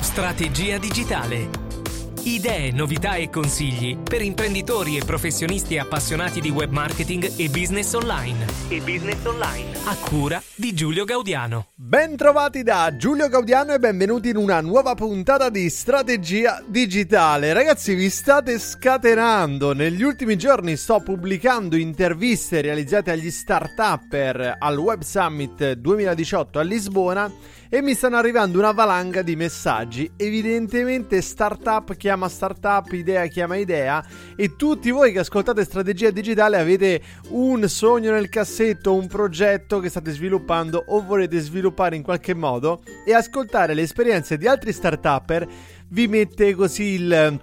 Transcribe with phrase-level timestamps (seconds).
[0.00, 1.48] Strategia digitale.
[2.22, 8.46] Idee, novità e consigli per imprenditori e professionisti appassionati di web marketing e business online.
[8.68, 9.76] E business online.
[9.84, 11.68] A cura di Giulio Gaudiano.
[11.74, 17.52] Ben trovati da Giulio Gaudiano e benvenuti in una nuova puntata di Strategia digitale.
[17.52, 19.72] Ragazzi, vi state scatenando.
[19.72, 27.32] Negli ultimi giorni sto pubblicando interviste realizzate agli start-upper al Web Summit 2018 a Lisbona
[27.68, 30.10] e mi stanno arrivando una valanga di messaggi.
[30.16, 34.04] Evidentemente startup chiama startup, idea chiama idea
[34.36, 39.88] e tutti voi che ascoltate strategia digitale avete un sogno nel cassetto, un progetto che
[39.88, 45.46] state sviluppando o volete sviluppare in qualche modo e ascoltare le esperienze di altri startupper
[45.90, 47.40] vi mette così il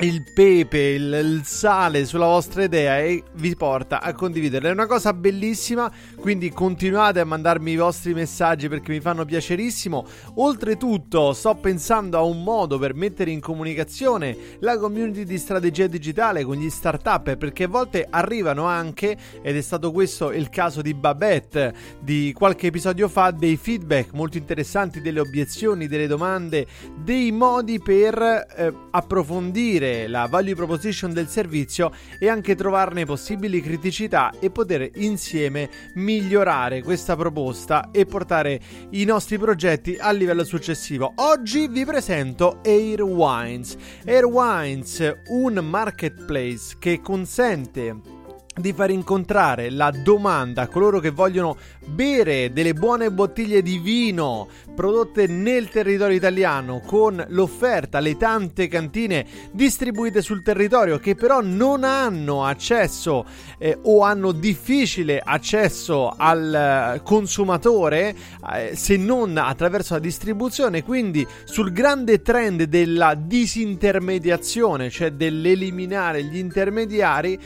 [0.00, 4.68] il pepe, il, il, sale sulla vostra idea e vi porta a condividerla.
[4.68, 5.90] È una cosa bellissima,
[6.20, 10.04] quindi continuate a mandarmi i vostri messaggi perché mi fanno piacerissimo.
[10.34, 16.44] Oltretutto, sto pensando a un modo per mettere in comunicazione la community di strategia digitale
[16.44, 20.92] con gli startup perché a volte arrivano anche, ed è stato questo il caso di
[20.92, 26.66] Babette di qualche episodio fa, dei feedback molto interessanti, delle obiezioni, delle domande,
[27.02, 33.60] dei modi per eh, approfondire capire la value proposition del servizio e anche trovarne possibili
[33.60, 38.60] criticità e poter insieme migliorare questa proposta e portare
[38.90, 41.12] i nostri progetti al livello successivo.
[41.16, 43.76] Oggi vi presento Airwines.
[44.04, 48.15] Airwines, un marketplace che consente
[48.56, 54.48] di far incontrare la domanda a coloro che vogliono bere delle buone bottiglie di vino
[54.74, 61.84] prodotte nel territorio italiano con l'offerta, le tante cantine distribuite sul territorio che però non
[61.84, 63.24] hanno accesso
[63.58, 68.14] eh, o hanno difficile accesso al consumatore
[68.54, 76.36] eh, se non attraverso la distribuzione, quindi sul grande trend della disintermediazione, cioè dell'eliminare gli
[76.36, 77.38] intermediari,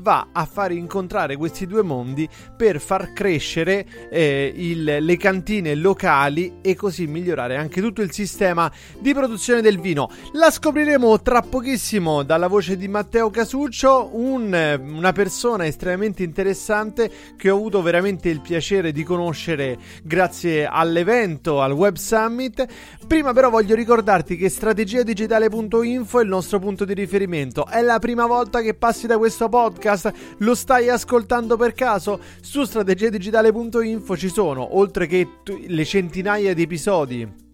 [0.00, 6.58] Va a far incontrare questi due mondi per far crescere eh, il, le cantine locali
[6.60, 10.08] e così migliorare anche tutto il sistema di produzione del vino.
[10.32, 17.50] La scopriremo tra pochissimo dalla voce di Matteo Casuccio, un, una persona estremamente interessante che
[17.50, 22.66] ho avuto veramente il piacere di conoscere grazie all'evento, al Web Summit.
[23.06, 27.66] Prima però voglio ricordarti che strategiadigitale.info è il nostro punto di riferimento.
[27.66, 32.20] È la prima volta che passi da questo podcast podcast lo stai ascoltando per caso,
[32.40, 37.44] su strategiadigitale.info ci sono, oltre che t- le centinaia di episodi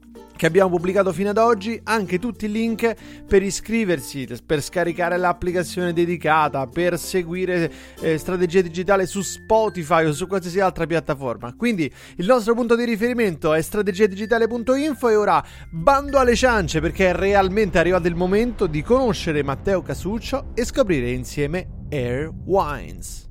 [0.43, 2.97] che abbiamo pubblicato fino ad oggi, anche tutti i link
[3.29, 7.71] per iscriversi, per scaricare l'applicazione dedicata, per seguire
[8.01, 11.55] eh, strategia digitale su Spotify o su qualsiasi altra piattaforma.
[11.55, 17.15] Quindi il nostro punto di riferimento è strategiadigitale.info e ora bando alle ciance perché è
[17.15, 23.29] realmente arrivato il momento di conoscere Matteo Casuccio e scoprire insieme Air Wines.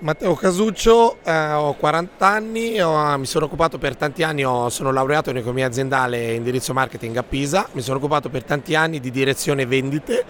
[0.00, 4.90] Matteo Casuccio, eh, ho 40 anni, ho, mi sono occupato per tanti anni, ho, sono
[4.90, 8.98] laureato in economia aziendale e indirizzo marketing a Pisa, mi sono occupato per tanti anni
[8.98, 10.24] di direzione vendite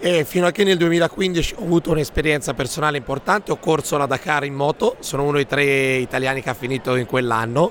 [0.00, 4.44] e fino a che nel 2015 ho avuto un'esperienza personale importante, ho corso la Dakar
[4.44, 7.70] in moto, sono uno dei tre italiani che ha finito in quell'anno,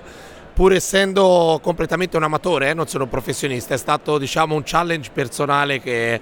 [0.54, 5.12] pur essendo completamente un amatore, eh, non sono un professionista, è stato diciamo, un challenge
[5.14, 6.22] personale che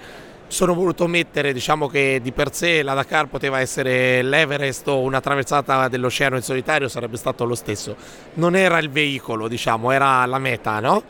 [0.52, 5.22] sono voluto mettere, diciamo che di per sé la Dakar poteva essere l'Everest o una
[5.22, 7.96] traversata dell'oceano in solitario, sarebbe stato lo stesso.
[8.34, 11.04] Non era il veicolo, diciamo, era la meta, no?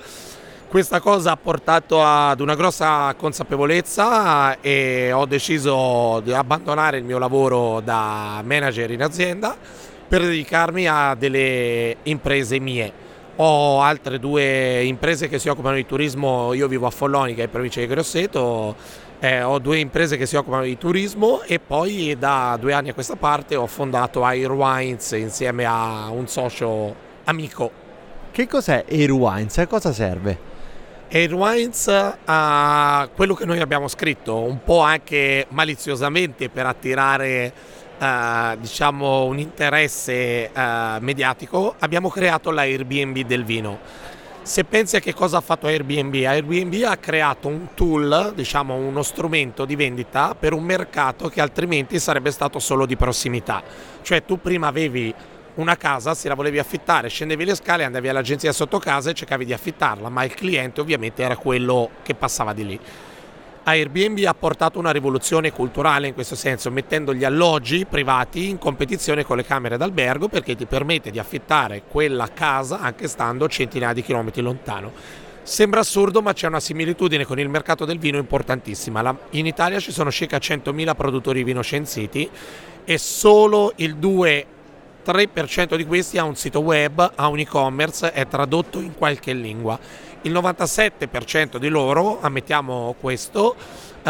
[0.68, 7.18] Questa cosa ha portato ad una grossa consapevolezza e ho deciso di abbandonare il mio
[7.18, 9.58] lavoro da manager in azienda
[10.08, 13.10] per dedicarmi a delle imprese mie.
[13.38, 17.80] Ho altre due imprese che si occupano di turismo, io vivo a Follonica in provincia
[17.80, 18.76] di Grosseto
[19.24, 22.94] eh, ho due imprese che si occupano di turismo e poi da due anni a
[22.96, 26.96] questa parte ho fondato Air Wines insieme a un socio
[27.26, 27.72] amico.
[28.32, 29.60] Che cos'è Air Wines?
[29.60, 30.50] A cosa serve?
[31.12, 31.88] Air Wines
[32.26, 37.54] ha quello che noi abbiamo scritto, un po' anche maliziosamente per attirare
[38.00, 44.10] uh, diciamo un interesse uh, mediatico, abbiamo creato l'Airbnb del vino
[44.44, 49.04] se pensi a che cosa ha fatto Airbnb, Airbnb ha creato un tool, diciamo uno
[49.04, 53.62] strumento di vendita per un mercato che altrimenti sarebbe stato solo di prossimità.
[54.02, 55.14] Cioè tu prima avevi
[55.56, 59.46] una casa, se la volevi affittare, scendevi le scale, andavi all'agenzia sotto casa e cercavi
[59.46, 62.80] di affittarla, ma il cliente ovviamente era quello che passava di lì.
[63.64, 69.24] Airbnb ha portato una rivoluzione culturale in questo senso, mettendo gli alloggi privati in competizione
[69.24, 74.02] con le camere d'albergo perché ti permette di affittare quella casa anche stando centinaia di
[74.02, 74.92] chilometri lontano.
[75.44, 79.16] Sembra assurdo, ma c'è una similitudine con il mercato del vino importantissima.
[79.32, 82.28] in Italia ci sono circa 100.000 produttori vino censiti
[82.84, 88.80] e solo il 2-3% di questi ha un sito web, ha un e-commerce, è tradotto
[88.80, 93.56] in qualche lingua il 97% di loro, ammettiamo questo,
[94.04, 94.10] uh,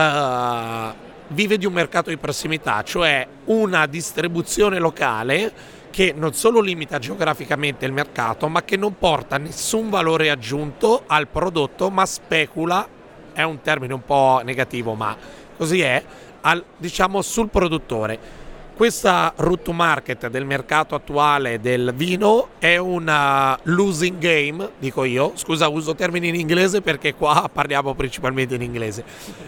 [1.28, 7.86] vive di un mercato di prossimità, cioè una distribuzione locale che non solo limita geograficamente
[7.86, 12.88] il mercato, ma che non porta nessun valore aggiunto al prodotto, ma specula,
[13.34, 15.16] è un termine un po' negativo, ma
[15.56, 16.04] così è,
[16.42, 18.41] al, diciamo sul produttore
[18.81, 25.68] questa to market del mercato attuale del vino è una losing game, dico io, scusa
[25.68, 29.04] uso termini in inglese perché qua parliamo principalmente in inglese,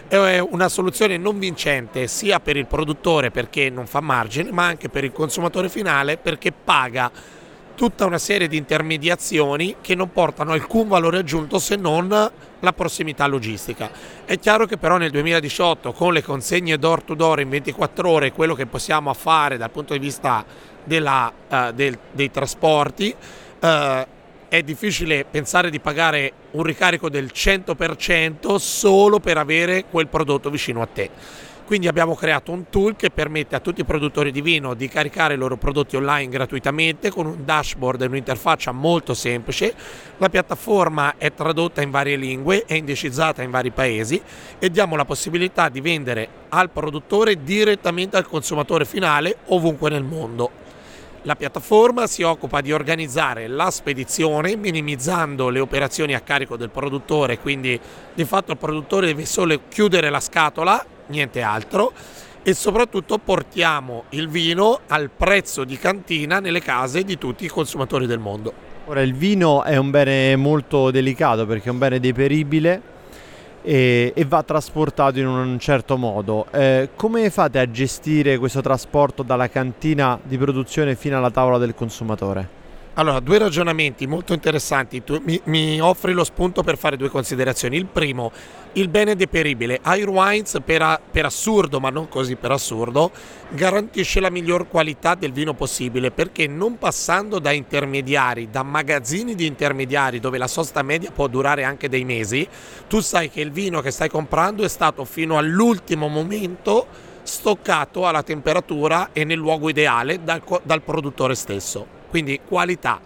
[0.06, 4.88] è una soluzione non vincente sia per il produttore perché non fa margine, ma anche
[4.88, 7.10] per il consumatore finale perché paga
[7.74, 12.30] tutta una serie di intermediazioni che non portano alcun valore aggiunto se non
[12.64, 13.90] la prossimità logistica.
[14.24, 18.32] È chiaro che però nel 2018 con le consegne door to door in 24 ore,
[18.32, 20.44] quello che possiamo fare dal punto di vista
[20.82, 23.14] della, uh, del, dei trasporti,
[23.60, 23.66] uh,
[24.48, 30.80] è difficile pensare di pagare un ricarico del 100% solo per avere quel prodotto vicino
[30.80, 31.10] a te.
[31.64, 35.34] Quindi abbiamo creato un tool che permette a tutti i produttori di vino di caricare
[35.34, 39.74] i loro prodotti online gratuitamente con un dashboard e un'interfaccia molto semplice.
[40.18, 44.20] La piattaforma è tradotta in varie lingue, è indicizzata in vari paesi
[44.58, 50.63] e diamo la possibilità di vendere al produttore direttamente al consumatore finale ovunque nel mondo.
[51.26, 57.38] La piattaforma si occupa di organizzare la spedizione minimizzando le operazioni a carico del produttore,
[57.38, 57.80] quindi
[58.12, 61.92] di fatto il produttore deve solo chiudere la scatola niente altro
[62.42, 68.04] e soprattutto portiamo il vino al prezzo di cantina nelle case di tutti i consumatori
[68.04, 68.52] del mondo.
[68.84, 72.92] Ora il vino è un bene molto delicato perché è un bene deperibile
[73.64, 76.46] e, e va trasportato in un certo modo.
[76.50, 81.74] Eh, come fate a gestire questo trasporto dalla cantina di produzione fino alla tavola del
[81.74, 82.63] consumatore?
[82.96, 85.02] Allora, due ragionamenti molto interessanti.
[85.02, 87.76] Tu mi, mi, offri lo spunto per fare due considerazioni.
[87.76, 88.30] Il primo,
[88.74, 89.80] il bene deperibile.
[89.82, 93.10] Air Wines, per, a, per, assurdo, ma non così per assurdo,
[93.48, 99.46] garantisce la miglior qualità del vino possibile perché non passando da intermediari, da magazzini di
[99.46, 102.46] intermediari dove la sosta media può durare anche dei mesi,
[102.86, 106.86] tu sai che il vino che stai comprando è stato fino all'ultimo momento
[107.24, 113.00] stoccato alla temperatura e nel luogo ideale dal, dal produttore stesso quindi qualità.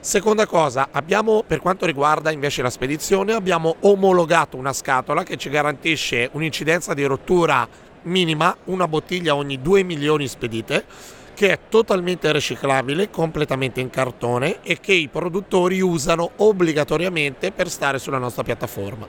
[0.00, 5.48] Seconda cosa, abbiamo per quanto riguarda invece la spedizione, abbiamo omologato una scatola che ci
[5.48, 7.66] garantisce un'incidenza di rottura
[8.02, 10.84] minima, una bottiglia ogni 2 milioni spedite,
[11.32, 17.98] che è totalmente riciclabile, completamente in cartone e che i produttori usano obbligatoriamente per stare
[17.98, 19.06] sulla nostra piattaforma.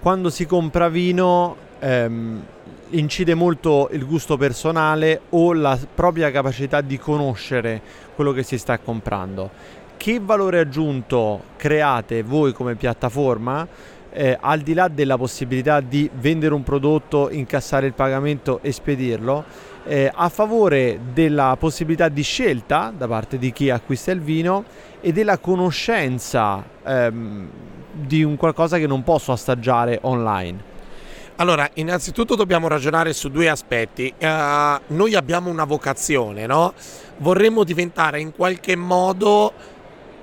[0.00, 2.44] Quando si compra vino ehm,
[2.92, 7.80] incide molto il gusto personale o la propria capacità di conoscere
[8.22, 9.50] quello che si sta comprando
[9.96, 13.66] che valore aggiunto create voi come piattaforma
[14.12, 19.44] eh, al di là della possibilità di vendere un prodotto, incassare il pagamento e spedirlo,
[19.84, 24.64] eh, a favore della possibilità di scelta da parte di chi acquista il vino
[25.00, 27.48] e della conoscenza ehm,
[27.92, 30.71] di un qualcosa che non posso assaggiare online.
[31.42, 34.14] Allora, innanzitutto dobbiamo ragionare su due aspetti.
[34.16, 34.26] Uh,
[34.94, 36.72] noi abbiamo una vocazione, no?
[37.16, 39.52] Vorremmo diventare in qualche modo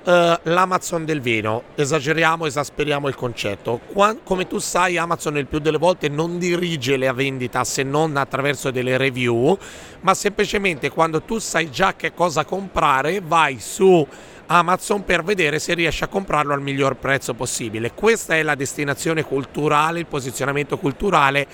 [0.02, 3.80] Uh, l'Amazon del vino, esageriamo, esasperiamo il concetto.
[3.92, 8.16] Qua, come tu sai, Amazon il più delle volte non dirige la vendita se non
[8.16, 9.58] attraverso delle review,
[10.00, 14.06] ma semplicemente quando tu sai già che cosa comprare, vai su
[14.52, 17.92] Amazon per vedere se riesci a comprarlo al miglior prezzo possibile.
[17.92, 21.46] Questa è la destinazione culturale, il posizionamento culturale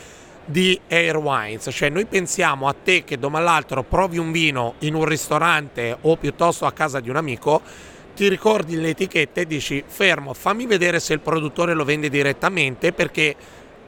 [0.47, 4.95] di Air Wines, cioè noi pensiamo a te che domani l'altro provi un vino in
[4.95, 7.61] un ristorante o piuttosto a casa di un amico
[8.15, 12.93] ti ricordi le etichette e dici fermo, fammi vedere se il produttore lo vende direttamente
[12.93, 13.35] perché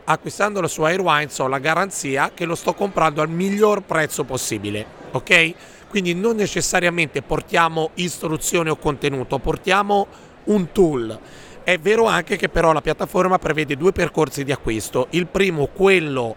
[0.04, 5.54] acquistandolo su Airwines ho la garanzia che lo sto comprando al miglior prezzo possibile, ok?
[5.88, 10.06] Quindi non necessariamente portiamo istruzione o contenuto, portiamo
[10.44, 11.18] un tool.
[11.64, 15.06] È vero anche che però la piattaforma prevede due percorsi di acquisto.
[15.10, 16.36] Il primo, quello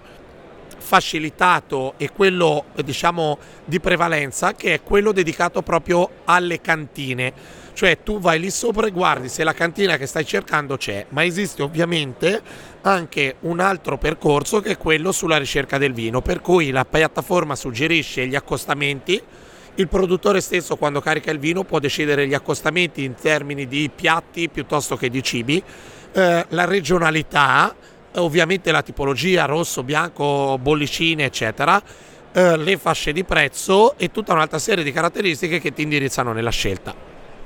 [0.78, 8.20] facilitato e quello diciamo di prevalenza, che è quello dedicato proprio alle cantine cioè tu
[8.20, 12.42] vai lì sopra e guardi se la cantina che stai cercando c'è, ma esiste ovviamente
[12.82, 17.56] anche un altro percorso che è quello sulla ricerca del vino, per cui la piattaforma
[17.56, 19.22] suggerisce gli accostamenti,
[19.76, 24.50] il produttore stesso quando carica il vino può decidere gli accostamenti in termini di piatti
[24.50, 25.64] piuttosto che di cibi,
[26.12, 27.74] eh, la regionalità,
[28.16, 31.82] ovviamente la tipologia rosso, bianco, bollicine eccetera,
[32.34, 36.52] eh, le fasce di prezzo e tutta un'altra serie di caratteristiche che ti indirizzano nella
[36.52, 36.94] scelta.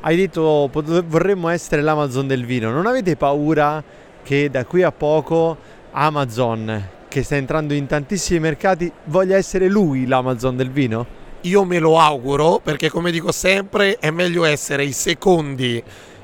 [0.01, 3.83] Hai detto vorremmo essere l'Amazon del vino, non avete paura
[4.23, 5.57] che da qui a poco
[5.91, 11.23] Amazon, che sta entrando in tantissimi mercati, voglia essere lui l'Amazon del vino?
[11.45, 15.81] Io me lo auguro perché come dico sempre è meglio essere i secondi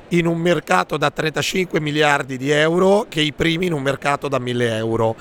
[0.08, 4.40] in un mercato da 35 miliardi di euro che i primi in un mercato da
[4.40, 5.16] 1000 euro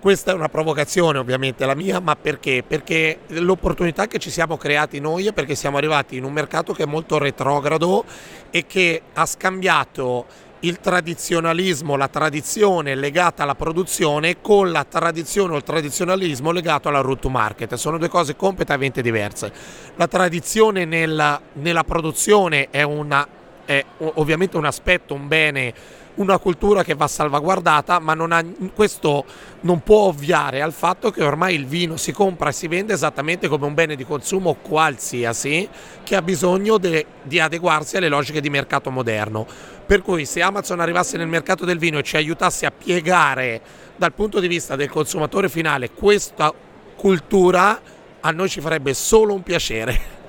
[0.00, 2.64] questa è una provocazione ovviamente la mia, ma perché?
[2.66, 6.84] Perché l'opportunità che ci siamo creati noi è perché siamo arrivati in un mercato che
[6.84, 8.04] è molto retrogrado
[8.50, 10.24] e che ha scambiato
[10.60, 17.00] il tradizionalismo, la tradizione legata alla produzione con la tradizione o il tradizionalismo legato alla
[17.00, 17.74] route to market.
[17.74, 19.52] Sono due cose completamente diverse.
[19.96, 23.26] La tradizione nella, nella produzione è, una,
[23.64, 25.74] è ovviamente un aspetto, un bene
[26.20, 29.24] una cultura che va salvaguardata, ma non ha, questo
[29.60, 33.48] non può ovviare al fatto che ormai il vino si compra e si vende esattamente
[33.48, 35.68] come un bene di consumo qualsiasi
[36.04, 39.46] che ha bisogno de, di adeguarsi alle logiche di mercato moderno.
[39.86, 43.60] Per cui se Amazon arrivasse nel mercato del vino e ci aiutasse a piegare
[43.96, 46.52] dal punto di vista del consumatore finale questa
[46.96, 47.80] cultura,
[48.20, 50.19] a noi ci farebbe solo un piacere.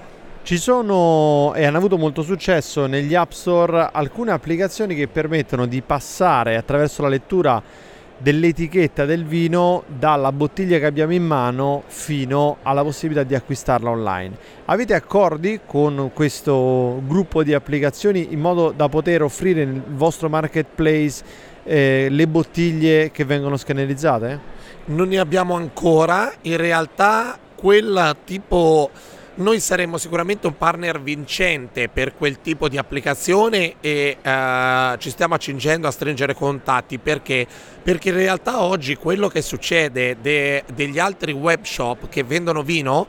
[0.44, 5.84] Ci sono e hanno avuto molto successo negli App Store alcune applicazioni che permettono di
[5.84, 7.62] passare attraverso la lettura
[8.18, 14.36] dell'etichetta del vino dalla bottiglia che abbiamo in mano fino alla possibilità di acquistarla online.
[14.66, 21.24] Avete accordi con questo gruppo di applicazioni in modo da poter offrire nel vostro marketplace
[21.64, 24.40] eh, le bottiglie che vengono scannerizzate?
[24.86, 28.90] Non ne abbiamo ancora, in realtà quel tipo
[29.42, 35.34] noi saremmo sicuramente un partner vincente per quel tipo di applicazione e uh, ci stiamo
[35.34, 37.46] accingendo a stringere contatti perché?
[37.84, 43.08] Perché in realtà oggi quello che succede de- degli altri web shop che vendono vino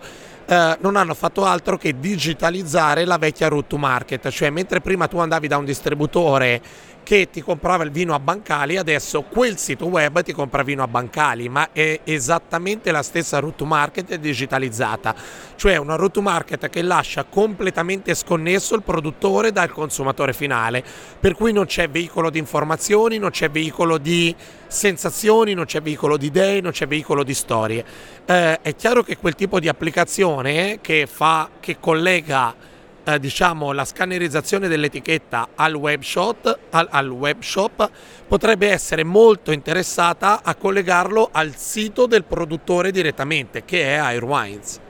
[0.52, 5.09] Uh, non hanno fatto altro che digitalizzare la vecchia route to market, cioè mentre prima
[5.09, 6.61] tu andavi da un distributore
[7.02, 10.88] che ti comprava il vino a Bancali, adesso quel sito web ti compra vino a
[10.88, 15.14] Bancali, ma è esattamente la stessa route to market digitalizzata,
[15.56, 20.85] cioè una route to market che lascia completamente sconnesso il produttore dal consumatore finale,
[21.18, 24.37] per cui non c'è veicolo di informazioni, non c'è veicolo di
[24.73, 27.85] sensazioni, non c'è veicolo di idee, non c'è veicolo di storie.
[28.25, 32.55] Eh, è chiaro che quel tipo di applicazione che fa, che collega
[33.05, 37.41] eh, diciamo, la scannerizzazione dell'etichetta al web, shop, al, al web
[38.26, 44.81] potrebbe essere molto interessata a collegarlo al sito del produttore direttamente, che è Airwines.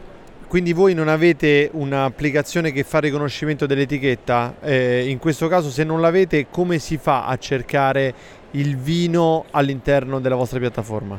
[0.47, 4.57] Quindi voi non avete un'applicazione che fa riconoscimento dell'etichetta?
[4.61, 8.13] Eh, in questo caso se non l'avete come si fa a cercare
[8.53, 11.19] il vino all'interno della vostra piattaforma?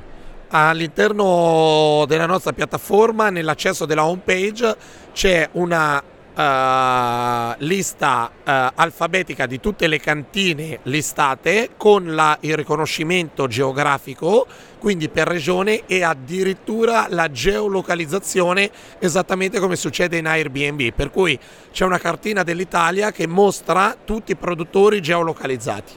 [0.50, 4.76] All'interno della nostra piattaforma, nell'accesso della home page,
[5.14, 6.04] c'è una
[6.36, 8.42] Uh, lista uh,
[8.74, 14.48] alfabetica di tutte le cantine listate con la, il riconoscimento geografico,
[14.80, 21.38] quindi per regione e addirittura la geolocalizzazione esattamente come succede in Airbnb, per cui
[21.72, 25.94] c'è una cartina dell'Italia che mostra tutti i produttori geolocalizzati.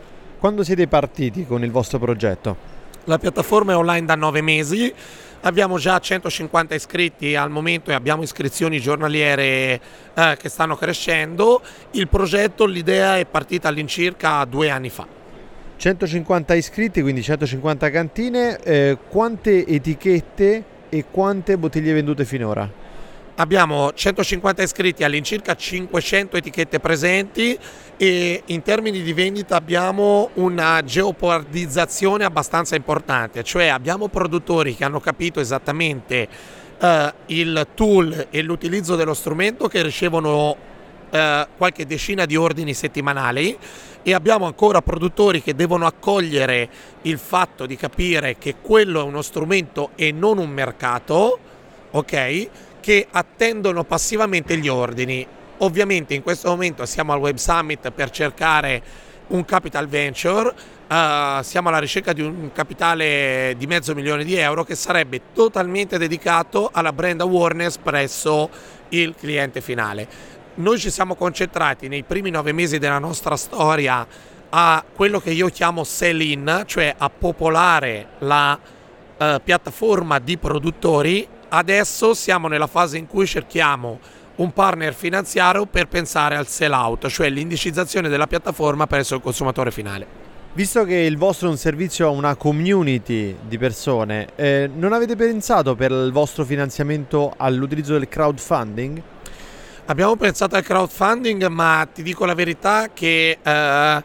[0.46, 2.56] Quando siete partiti con il vostro progetto?
[3.06, 4.94] La piattaforma è online da nove mesi
[5.40, 9.80] Abbiamo già 150 iscritti al momento e abbiamo iscrizioni giornaliere
[10.14, 11.60] eh, che stanno crescendo.
[11.90, 15.04] Il progetto, l'idea è partita all'incirca due anni fa.
[15.78, 18.60] 150 iscritti, quindi 150 cantine.
[18.60, 22.85] Eh, quante etichette e quante bottiglie vendute finora?
[23.38, 27.58] Abbiamo 150 iscritti, all'incirca 500 etichette presenti
[27.98, 35.00] e in termini di vendita abbiamo una geopardizzazione abbastanza importante, cioè abbiamo produttori che hanno
[35.00, 36.26] capito esattamente
[36.80, 36.86] uh,
[37.26, 40.56] il tool e l'utilizzo dello strumento che ricevono
[41.10, 41.16] uh,
[41.58, 43.54] qualche decina di ordini settimanali
[44.02, 46.70] e abbiamo ancora produttori che devono accogliere
[47.02, 51.38] il fatto di capire che quello è uno strumento e non un mercato,
[51.90, 52.48] ok?
[52.86, 55.26] Che attendono passivamente gli ordini.
[55.58, 58.80] Ovviamente in questo momento siamo al Web Summit per cercare
[59.28, 64.62] un capital venture, uh, siamo alla ricerca di un capitale di mezzo milione di euro
[64.62, 68.48] che sarebbe totalmente dedicato alla brand awareness presso
[68.90, 70.06] il cliente finale.
[70.54, 74.06] Noi ci siamo concentrati nei primi nove mesi della nostra storia
[74.48, 82.14] a quello che io chiamo sell-in, cioè a popolare la uh, piattaforma di produttori Adesso
[82.14, 84.00] siamo nella fase in cui cerchiamo
[84.36, 89.70] un partner finanziario per pensare al sell out, cioè l'indicizzazione della piattaforma presso il consumatore
[89.70, 90.24] finale.
[90.52, 95.14] Visto che il vostro è un servizio a una community di persone, eh, non avete
[95.14, 99.02] pensato per il vostro finanziamento all'utilizzo del crowdfunding?
[99.84, 104.02] Abbiamo pensato al crowdfunding, ma ti dico la verità che eh,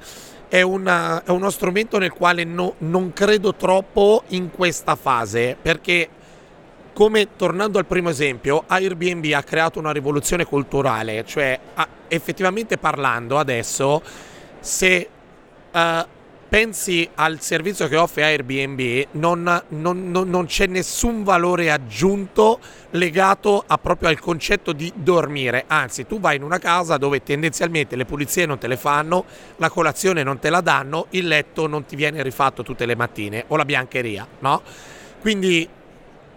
[0.47, 6.09] è, una, è, uno strumento nel quale no, non credo troppo in questa fase, perché
[6.93, 11.59] come tornando al primo esempio, Airbnb ha creato una rivoluzione culturale, cioè
[12.07, 14.01] effettivamente parlando adesso,
[14.59, 15.09] se
[15.71, 15.79] uh,
[16.51, 23.63] pensi al servizio che offre Airbnb, non, non, non, non, c'è nessun valore aggiunto legato
[23.65, 25.63] a, proprio al concetto di dormire.
[25.67, 29.23] Anzi, tu vai in una casa dove tendenzialmente le pulizie non te le fanno,
[29.55, 33.45] la colazione non te la danno, il letto non ti viene rifatto tutte le mattine
[33.47, 34.61] o la biancheria, no?
[35.21, 35.69] Quindi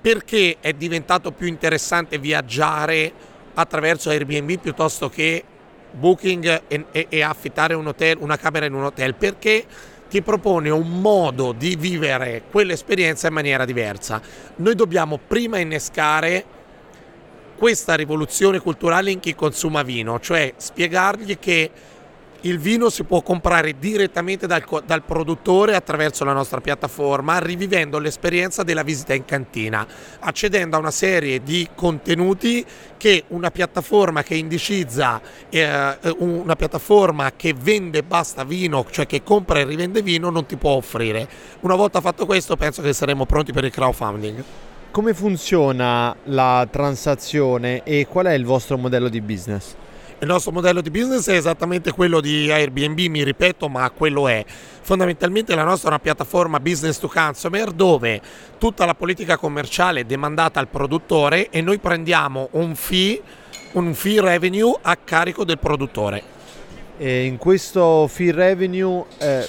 [0.04, 3.10] perché è diventato più interessante viaggiare
[3.54, 5.42] attraverso Airbnb piuttosto che
[5.92, 9.14] Booking e, e, e affittare un hotel, una camera in un hotel?
[9.14, 9.64] Perché
[10.10, 14.20] ti propone un modo di vivere quell'esperienza in maniera diversa.
[14.56, 16.44] Noi dobbiamo prima innescare
[17.56, 21.70] questa rivoluzione culturale in chi consuma vino, cioè spiegargli che
[22.44, 28.62] il vino si può comprare direttamente dal, dal, produttore attraverso la nostra piattaforma, rivivendo l'esperienza
[28.62, 29.86] della visita in cantina,
[30.20, 32.64] accedendo a una serie di contenuti
[32.98, 39.60] che una piattaforma che indicizza, eh, una piattaforma che vende basta vino, cioè che compra
[39.60, 41.26] e rivende vino, non ti può offrire.
[41.60, 44.44] Una volta fatto questo, penso che saremo pronti per il crowdfunding.
[44.90, 49.74] Come funziona la transazione e qual è il vostro modello di business?
[50.24, 54.42] Il nostro modello di business è esattamente quello di Airbnb, mi ripeto, ma quello è.
[54.80, 58.22] Fondamentalmente la nostra è una piattaforma business to consumer dove
[58.56, 63.20] tutta la politica commerciale è demandata al produttore e noi prendiamo un fee,
[63.72, 66.22] un fee revenue a carico del produttore.
[66.96, 69.46] E in questo fee revenue eh,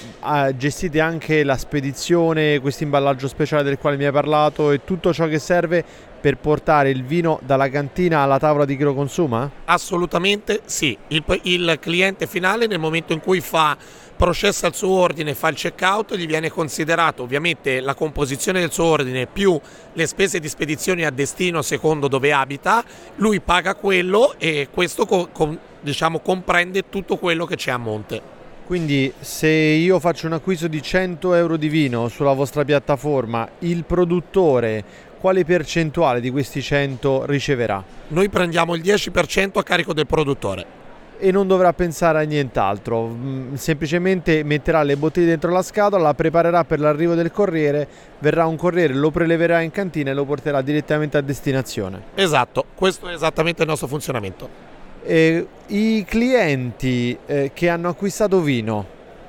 [0.57, 5.27] gestite anche la spedizione, questo imballaggio speciale del quale mi hai parlato e tutto ciò
[5.27, 5.83] che serve
[6.19, 9.47] per portare il vino dalla cantina alla tavola di chi lo consuma?
[9.65, 10.97] Assolutamente sì.
[11.09, 13.77] Il, il cliente finale nel momento in cui fa
[14.15, 18.85] processa il suo ordine, fa il checkout, gli viene considerato ovviamente la composizione del suo
[18.85, 19.59] ordine più
[19.93, 22.83] le spese di spedizione a destino secondo dove abita,
[23.17, 28.33] lui paga quello e questo co- com- diciamo, comprende tutto quello che c'è a monte.
[28.65, 33.83] Quindi se io faccio un acquisto di 100 euro di vino sulla vostra piattaforma, il
[33.85, 34.83] produttore
[35.19, 37.83] quale percentuale di questi 100 riceverà?
[38.07, 40.83] Noi prendiamo il 10% a carico del produttore.
[41.17, 46.13] e non dovrà pensare a nient'altro, mm, semplicemente metterà le bottiglie dentro la scatola, la
[46.13, 47.87] preparerà per l'arrivo del corriere,
[48.19, 52.01] verrà un corriere, lo preleverà in cantina e lo porterà direttamente a destinazione.
[52.15, 54.74] Esatto, questo è esattamente il nostro funzionamento.
[55.07, 58.83] Eh, I clienti eh, che hanno acquistato vino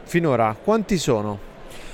[0.05, 1.39] finora, quanti sono?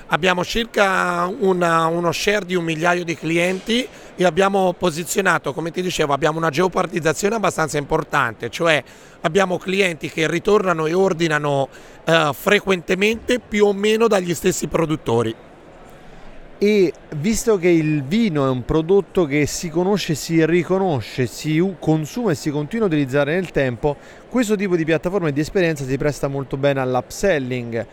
[0.07, 5.83] Abbiamo circa una, uno share di un migliaio di clienti e abbiamo posizionato, come ti
[5.83, 8.85] dicevo, abbiamo una geopartizzazione abbastanza importante, cioè
[9.23, 11.69] abbiamo clienti che ritornano e ordinano
[12.05, 15.35] eh, frequentemente più o meno dagli stessi produttori.
[16.63, 22.31] E visto che il vino è un prodotto che si conosce, si riconosce, si consuma
[22.31, 23.97] e si continua a utilizzare nel tempo,
[24.29, 27.85] questo tipo di piattaforma e di esperienza si presta molto bene all'upselling.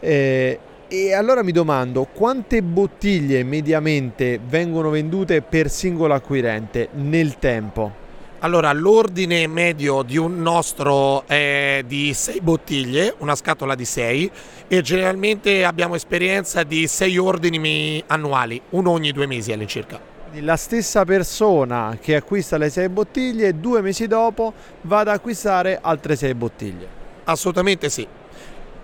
[0.00, 0.58] Eh,
[0.88, 8.05] e allora mi domando quante bottiglie mediamente vengono vendute per singolo acquirente nel tempo?
[8.40, 14.30] Allora, l'ordine medio di un nostro è di 6 bottiglie, una scatola di 6
[14.68, 19.98] e generalmente abbiamo esperienza di 6 ordini annuali, uno ogni due mesi all'incirca.
[20.40, 26.14] La stessa persona che acquista le 6 bottiglie due mesi dopo va ad acquistare altre
[26.14, 26.88] 6 bottiglie.
[27.24, 28.06] Assolutamente sì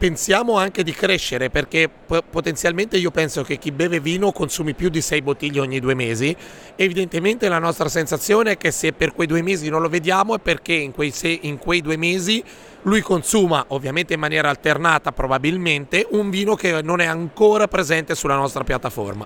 [0.02, 1.88] pensiamo anche di crescere perché
[2.28, 6.34] potenzialmente io penso che chi beve vino consumi più di 6 bottiglie ogni due mesi.
[6.74, 10.40] Evidentemente la nostra sensazione è che se per quei due mesi non lo vediamo è
[10.40, 12.42] perché in quei, se, in quei due mesi
[12.82, 18.34] lui consuma, ovviamente in maniera alternata probabilmente, un vino che non è ancora presente sulla
[18.34, 19.24] nostra piattaforma.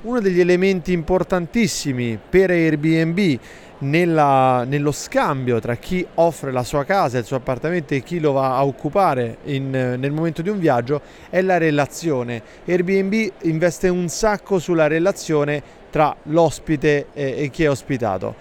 [0.00, 3.38] Uno degli elementi importantissimi per Airbnb
[3.78, 8.32] nella, nello scambio tra chi offre la sua casa, il suo appartamento e chi lo
[8.32, 12.42] va a occupare in, nel momento di un viaggio è la relazione.
[12.64, 18.34] Airbnb investe un sacco sulla relazione tra l'ospite e, chi è ospitato.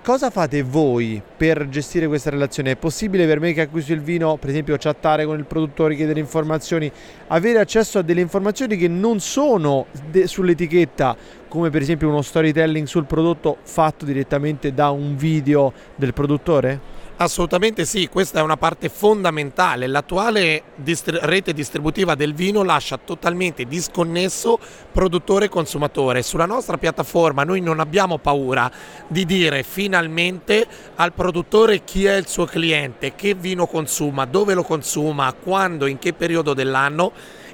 [0.00, 2.70] Cosa fate voi per gestire questa relazione?
[2.70, 6.20] È possibile per me che acquisto il vino, per esempio, chattare con il produttore, chiedere
[6.20, 6.88] informazioni,
[7.26, 11.16] avere accesso a delle informazioni che non sono de- sull'etichetta,
[11.48, 16.99] come per esempio uno storytelling sul prodotto fatto direttamente da un video del produttore?
[17.22, 19.86] Assolutamente sì, questa è una parte fondamentale.
[19.86, 24.58] L'attuale distri- rete distributiva del vino lascia totalmente disconnesso
[24.90, 26.22] produttore e consumatore.
[26.22, 28.72] Sulla nostra piattaforma noi non abbiamo paura
[29.06, 34.62] di dire finalmente al produttore chi è il suo cliente, che vino consuma, dove lo
[34.62, 37.12] consuma, quando, in che periodo dell'anno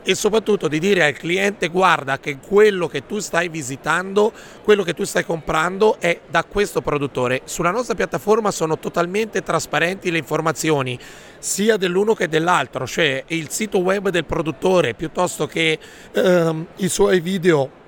[0.09, 4.95] e soprattutto di dire al cliente guarda che quello che tu stai visitando, quello che
[4.95, 7.41] tu stai comprando è da questo produttore.
[7.43, 10.97] Sulla nostra piattaforma sono totalmente trasparenti le informazioni
[11.41, 15.77] sia dell'uno che dell'altro, cioè il sito web del produttore piuttosto che
[16.13, 17.85] ehm, i suoi video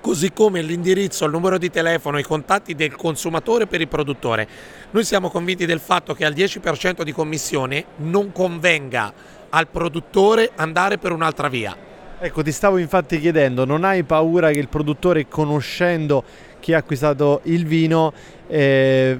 [0.00, 4.48] così come l'indirizzo, il numero di telefono, i contatti del consumatore per il produttore.
[4.92, 9.12] Noi siamo convinti del fatto che al 10% di commissione non convenga
[9.50, 11.76] al produttore andare per un'altra via.
[12.20, 16.24] Ecco, ti stavo infatti chiedendo, non hai paura che il produttore, conoscendo
[16.58, 18.12] chi ha acquistato il vino,
[18.48, 19.16] eh,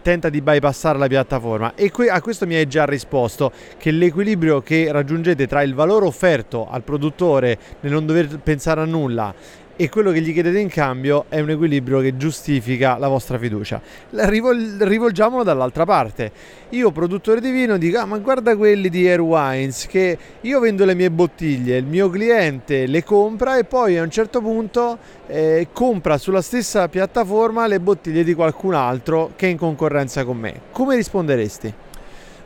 [0.00, 1.74] tenta di bypassare la piattaforma?
[1.74, 6.06] E que- a questo mi hai già risposto, che l'equilibrio che raggiungete tra il valore
[6.06, 9.34] offerto al produttore nel non dover pensare a nulla
[9.80, 13.80] e quello che gli chiedete in cambio è un equilibrio che giustifica la vostra fiducia.
[14.10, 16.32] Rivol- rivolgiamolo dall'altra parte.
[16.70, 20.84] Io, produttore di vino, dico: Ah, ma guarda quelli di Air Wines che io vendo
[20.84, 25.68] le mie bottiglie, il mio cliente le compra e poi a un certo punto eh,
[25.72, 30.60] compra sulla stessa piattaforma le bottiglie di qualcun altro che è in concorrenza con me.
[30.72, 31.72] Come risponderesti?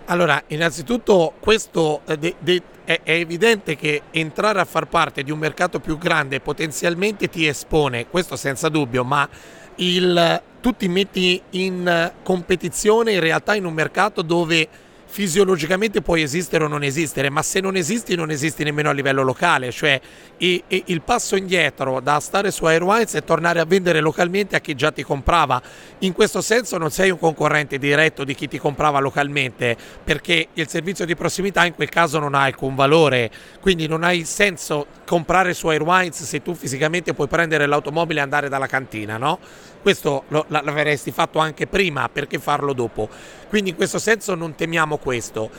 [0.06, 5.30] Allora, innanzitutto questo eh, de, de, è, è, evidente che entrare a far parte di
[5.30, 9.28] un mercato più grande potenzialmente ti espone, questo senza dubbio, ma
[9.76, 14.68] il, tu ti metti in competizione in realtà in un mercato dove
[15.12, 19.22] fisiologicamente puoi esistere o non esistere, ma se non esisti non esisti nemmeno a livello
[19.22, 20.00] locale, cioè
[20.38, 24.60] e, e il passo indietro da stare su Airwines è tornare a vendere localmente a
[24.60, 25.60] chi già ti comprava.
[25.98, 30.66] In questo senso non sei un concorrente diretto di chi ti comprava localmente, perché il
[30.66, 35.52] servizio di prossimità in quel caso non ha alcun valore, quindi non hai senso comprare
[35.52, 39.38] su Airwines se tu fisicamente puoi prendere l'automobile e andare dalla cantina, no?
[39.82, 43.08] Questo lo, l'avresti fatto anche prima, perché farlo dopo?
[43.48, 45.50] Quindi in questo senso non temiamo questo.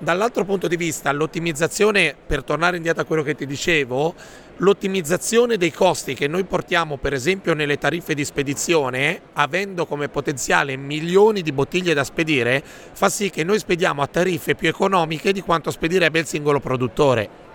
[0.00, 4.14] Dall'altro punto di vista, l'ottimizzazione, per tornare indietro a quello che ti dicevo,
[4.56, 10.76] l'ottimizzazione dei costi che noi portiamo per esempio nelle tariffe di spedizione, avendo come potenziale
[10.76, 15.40] milioni di bottiglie da spedire, fa sì che noi spediamo a tariffe più economiche di
[15.40, 17.47] quanto spedirebbe il singolo produttore.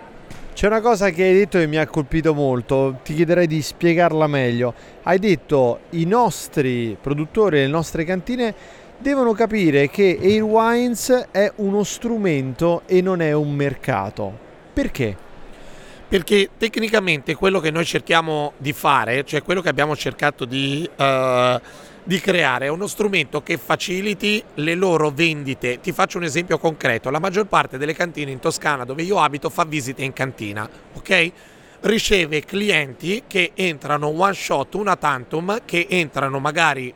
[0.54, 4.28] C'è una cosa che hai detto che mi ha colpito molto, ti chiederei di spiegarla
[4.28, 4.72] meglio.
[5.02, 8.54] Hai detto i nostri produttori, le nostre cantine
[8.96, 14.32] devono capire che Airwines è uno strumento e non è un mercato.
[14.72, 15.16] Perché?
[16.06, 21.60] Perché tecnicamente quello che noi cerchiamo di fare, cioè quello che abbiamo cercato di, uh,
[22.04, 25.80] di, creare, uno strumento che faciliti le loro vendite.
[25.80, 29.50] Ti faccio un esempio concreto: la maggior parte delle cantine in Toscana dove io abito
[29.50, 31.32] fa visite in cantina, ok?
[31.80, 36.92] Riceve clienti che entrano one shot, una tantum, che entrano magari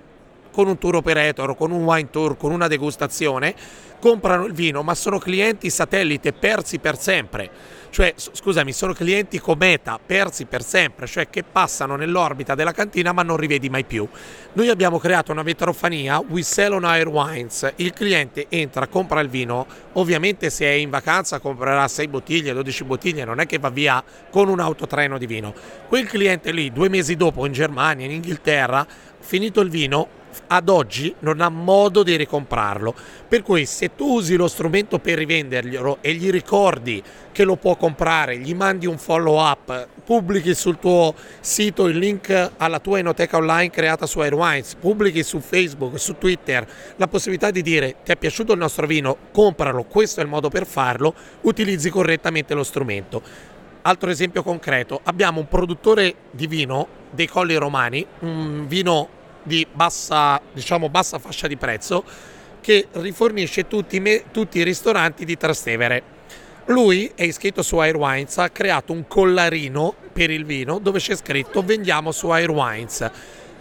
[0.50, 3.54] con un tour operator, con un wine tour, con una degustazione,
[4.00, 7.50] comprano il vino, ma sono clienti satellite persi per sempre
[7.90, 13.22] cioè scusami, sono clienti cometa persi per sempre, cioè che passano nell'orbita della cantina ma
[13.22, 14.06] non rivedi mai più.
[14.52, 19.28] Noi abbiamo creato una vetrofania, We Sell on Air Wines, il cliente entra, compra il
[19.28, 23.70] vino, ovviamente se è in vacanza comprerà 6 bottiglie, 12 bottiglie, non è che va
[23.70, 25.54] via con un autotreno di vino.
[25.86, 28.86] Quel cliente lì, due mesi dopo in Germania, in Inghilterra,
[29.20, 32.94] finito il vino, ad oggi non ha modo di ricomprarlo.
[33.28, 37.76] Per cui se tu usi lo strumento per rivenderglielo e gli ricordi che lo può
[37.76, 43.36] comprare, gli mandi un follow up, pubblichi sul tuo sito il link alla tua enoteca
[43.36, 48.16] online creata su Airwines, pubblichi su Facebook, su Twitter la possibilità di dire ti è
[48.16, 53.22] piaciuto il nostro vino, compralo, questo è il modo per farlo, utilizzi correttamente lo strumento.
[53.82, 59.08] Altro esempio concreto, abbiamo un produttore di vino dei Colli Romani, un vino
[59.48, 62.04] di bassa, diciamo, bassa fascia di prezzo
[62.60, 66.16] che rifornisce tutti, tutti i ristoranti di Trastevere.
[66.66, 71.62] Lui è iscritto su Airwines, ha creato un collarino per il vino dove c'è scritto
[71.62, 73.10] vendiamo su Airwines.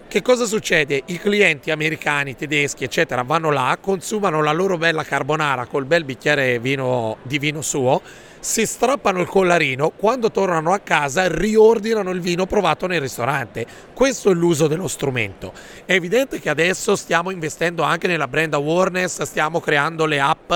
[0.09, 1.03] Che cosa succede?
[1.05, 6.59] I clienti americani, tedeschi, eccetera, vanno là, consumano la loro bella carbonara col bel bicchiere
[6.59, 8.01] vino, di vino suo
[8.47, 13.65] si strappano il collarino, quando tornano a casa riordinano il vino provato nel ristorante.
[13.93, 15.51] Questo è l'uso dello strumento.
[15.83, 20.53] È evidente che adesso stiamo investendo anche nella brand awareness, stiamo creando le app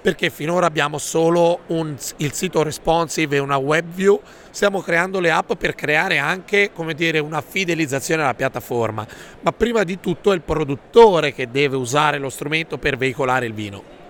[0.00, 5.30] perché finora abbiamo solo un, il sito responsive e una web view, stiamo creando le
[5.30, 9.06] app per creare anche dire, una fidelizzazione alla piattaforma,
[9.42, 13.52] ma prima di tutto è il produttore che deve usare lo strumento per veicolare il
[13.52, 14.03] vino.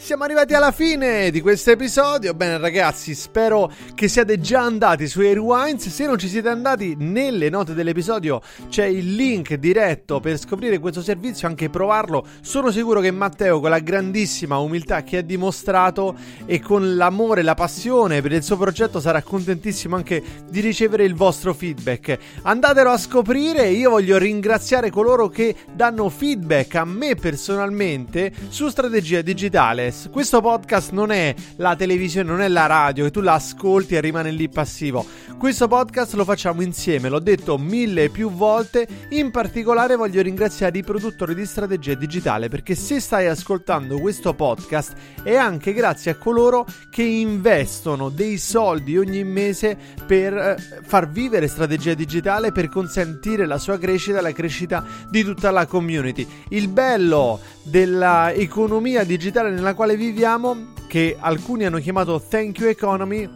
[0.00, 2.32] Siamo arrivati alla fine di questo episodio.
[2.32, 5.88] Bene, ragazzi, spero che siate già andati su Airwines.
[5.88, 11.02] Se non ci siete andati, nelle note dell'episodio c'è il link diretto per scoprire questo
[11.02, 12.24] servizio, anche provarlo.
[12.40, 16.14] Sono sicuro che Matteo, con la grandissima umiltà che ha dimostrato
[16.46, 21.04] e con l'amore e la passione per il suo progetto, sarà contentissimo anche di ricevere
[21.04, 22.16] il vostro feedback.
[22.42, 23.68] Andatelo a scoprire.
[23.70, 30.10] Io voglio ringraziare coloro che danno feedback a me personalmente su strategia digitale podcast.
[30.10, 34.00] Questo podcast non è la televisione, non è la radio, che tu la ascolti e
[34.00, 35.04] rimani lì passivo.
[35.38, 38.86] Questo podcast lo facciamo insieme, l'ho detto mille e più volte.
[39.10, 44.94] In particolare voglio ringraziare i produttori di strategia digitale perché se stai ascoltando questo podcast
[45.22, 51.48] è anche grazie a coloro che investono dei soldi ogni mese per eh, far vivere
[51.48, 56.26] strategia digitale, per consentire la sua crescita la crescita di tutta la community.
[56.48, 63.28] Il bello dell'economia digitale nella quale viviamo, che alcuni hanno chiamato Thank You Economy,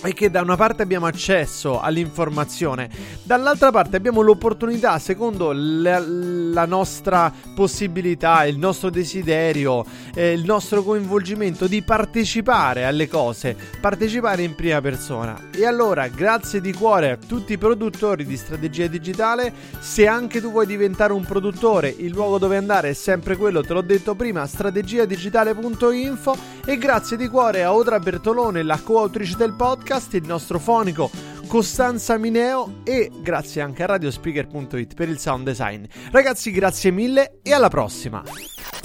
[0.00, 2.88] è che da una parte abbiamo accesso all'informazione,
[3.22, 10.82] dall'altra parte abbiamo l'opportunità, secondo la, la nostra possibilità, il nostro desiderio, eh, il nostro
[10.82, 15.48] coinvolgimento di partecipare alle cose, partecipare in prima persona.
[15.54, 20.50] E allora, grazie di cuore a tutti i produttori di strategia digitale, se anche tu
[20.50, 24.46] vuoi diventare un produttore, il luogo dove andare è sempre quello, te l'ho detto prima,
[24.46, 30.58] strategiadigitale.info e grazie di cuore a Odra Bertolone, la coautrice del podcast podcast, il nostro
[30.58, 31.10] fonico
[31.46, 35.84] Costanza Mineo e grazie anche a radiospeaker.it per il sound design.
[36.10, 38.22] Ragazzi, grazie mille e alla prossima.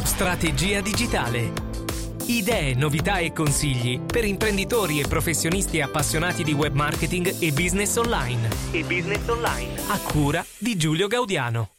[0.04, 1.68] Strategia digitale.
[2.26, 8.50] Idee, novità e consigli per imprenditori e professionisti appassionati di web marketing e business online.
[8.72, 9.80] E business online.
[9.88, 11.79] A cura di Giulio Gaudiano.